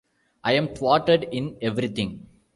I 0.43 0.53
am 0.53 0.69
thwarted 0.73 1.25
in 1.31 1.57
everything. 1.61 2.25